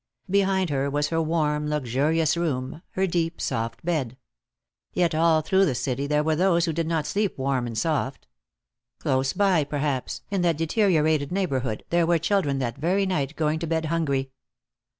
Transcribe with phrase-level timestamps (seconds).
[0.31, 4.17] Behind her was her warm, luxurious room, her deep, soft bed.
[4.93, 8.25] Yet all through the city there were those who did not sleep warm and soft.
[8.97, 13.67] Close by, perhaps, in that deteriorated neighborhood, there were children that very night going to
[13.67, 14.31] bed hungry.